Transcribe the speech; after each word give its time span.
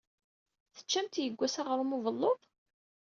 Teččamt 0.75 1.15
yewwas 1.23 1.55
aɣṛum 1.61 1.91
n 1.93 1.95
ubelluḍ? 1.97 2.39